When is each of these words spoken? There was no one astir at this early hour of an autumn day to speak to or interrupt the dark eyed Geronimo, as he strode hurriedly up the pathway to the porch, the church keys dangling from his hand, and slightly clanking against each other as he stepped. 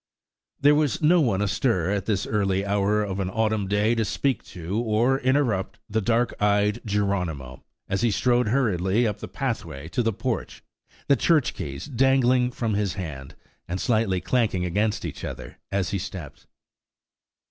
There 0.59 0.73
was 0.73 1.03
no 1.03 1.21
one 1.21 1.43
astir 1.43 1.91
at 1.91 2.07
this 2.07 2.25
early 2.25 2.65
hour 2.65 3.03
of 3.03 3.19
an 3.19 3.29
autumn 3.29 3.67
day 3.67 3.93
to 3.93 4.03
speak 4.03 4.41
to 4.45 4.79
or 4.79 5.19
interrupt 5.19 5.77
the 5.87 6.01
dark 6.01 6.33
eyed 6.41 6.81
Geronimo, 6.83 7.63
as 7.87 8.01
he 8.01 8.09
strode 8.09 8.47
hurriedly 8.47 9.05
up 9.05 9.19
the 9.19 9.27
pathway 9.27 9.87
to 9.89 10.01
the 10.01 10.11
porch, 10.11 10.63
the 11.07 11.15
church 11.15 11.53
keys 11.53 11.85
dangling 11.85 12.49
from 12.49 12.73
his 12.73 12.95
hand, 12.95 13.35
and 13.67 13.79
slightly 13.79 14.19
clanking 14.19 14.65
against 14.65 15.05
each 15.05 15.23
other 15.23 15.59
as 15.71 15.91
he 15.91 15.99
stepped. 15.99 16.47